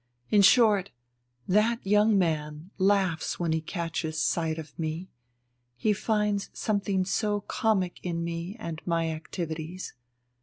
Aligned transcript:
In 0.31 0.41
short, 0.41 0.89
that 1.47 1.85
young 1.85 2.17
man 2.17 2.71
laughs 2.79 3.39
when 3.39 3.51
he 3.51 3.61
catches 3.61 4.19
sight 4.19 4.57
of 4.57 4.73
me, 4.79 5.09
he 5.77 5.93
finds 5.93 6.49
something 6.53 7.05
so 7.05 7.41
comic 7.41 7.99
in 8.01 8.23
me 8.23 8.55
and 8.59 8.81
my 8.87 9.11
activities. 9.11 9.93